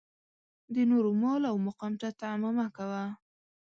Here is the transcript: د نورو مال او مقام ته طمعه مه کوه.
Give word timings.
د 0.73 0.75
نورو 0.91 1.09
مال 1.21 1.41
او 1.51 1.55
مقام 1.67 1.93
ته 2.01 2.07
طمعه 2.19 2.49
مه 2.57 2.67
کوه. 2.75 3.03